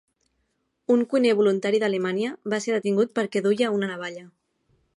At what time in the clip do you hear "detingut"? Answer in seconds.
2.77-3.13